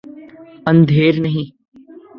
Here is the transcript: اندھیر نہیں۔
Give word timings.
اندھیر 0.69 1.13
نہیں۔ 1.21 1.47